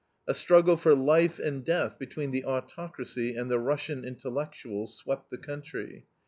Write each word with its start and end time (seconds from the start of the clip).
A 0.27 0.33
struggle 0.33 0.77
for 0.77 0.95
life 0.95 1.37
and 1.37 1.63
death 1.63 1.99
between 1.99 2.31
the 2.31 2.43
autocracy 2.43 3.35
and 3.35 3.51
the 3.51 3.59
Russian 3.59 4.03
intellectuals 4.03 4.97
swept 4.97 5.29
the 5.29 5.37
country. 5.37 6.07